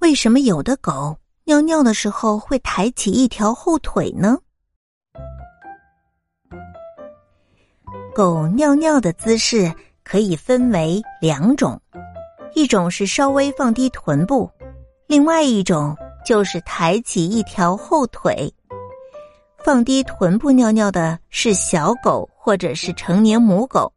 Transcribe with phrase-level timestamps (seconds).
[0.00, 4.38] 为什么有的狗尿尿的时候会抬起一条后腿呢？
[8.14, 9.72] 狗尿尿的姿势
[10.04, 11.80] 可以分为两种，
[12.54, 14.48] 一种是稍微放低臀部，
[15.08, 18.52] 另外一种就是抬起一条后腿。
[19.64, 23.92] 放低臀部尿尿的是小狗或者是成年母狗，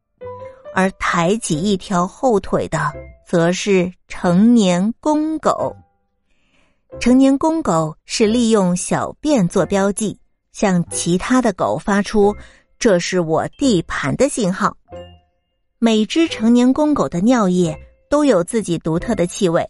[0.73, 2.91] 而抬起一条后腿的
[3.25, 5.75] 则是成年公狗。
[6.99, 10.19] 成年公狗是利用小便做标记，
[10.51, 12.35] 向其他的狗发出
[12.77, 14.75] “这是我地盘”的信号。
[15.79, 17.75] 每只成年公狗的尿液
[18.09, 19.67] 都有自己独特的气味，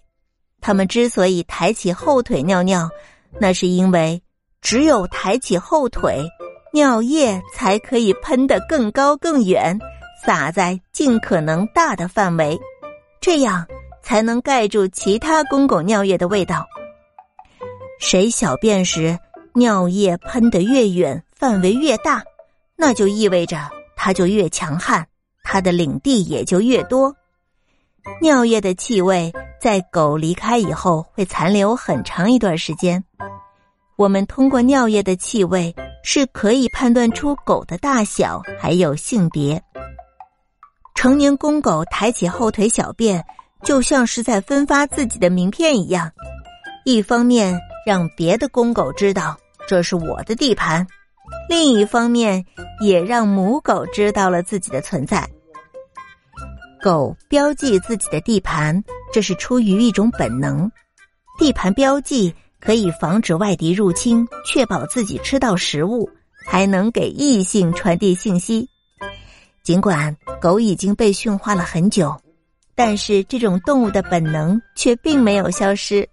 [0.60, 2.90] 它们之所以抬起后腿尿尿，
[3.40, 4.22] 那是因为。
[4.60, 6.24] 只有抬起后腿，
[6.72, 9.80] 尿液才可以喷得更高更远，
[10.24, 12.60] 洒在尽可能大的范围，
[13.20, 13.66] 这样
[14.04, 16.64] 才能盖住其他公狗尿液的味道。
[18.02, 19.18] 谁小便时
[19.54, 22.22] 尿液喷得越远，范围越大，
[22.76, 25.06] 那就意味着它就越强悍，
[25.44, 27.16] 它的领地也就越多。
[28.20, 29.32] 尿液的气味
[29.62, 33.02] 在狗离开以后会残留很长一段时间。
[33.96, 39.62] 我们通过尿液的气味是可以判断出狗的大小还有性别。
[40.96, 43.24] 成年公狗抬起后腿小便，
[43.64, 46.12] 就像是在分发自己的名片一样，
[46.84, 49.38] 一方面让别的公狗知道
[49.68, 50.86] 这是我的地盘，
[51.50, 52.46] 另一方面
[52.80, 55.28] 也让母狗知道了自己的存在。
[56.82, 60.72] 狗标记自己的地盘，这是出于一种本能，
[61.38, 62.34] 地盘标记。
[62.64, 66.08] 可以防止外敌入侵，确保自己吃到食物，
[66.46, 68.70] 还能给异性传递信息。
[69.64, 72.16] 尽管狗已经被驯化了很久，
[72.76, 76.08] 但是这种动物的本能却并没有消失。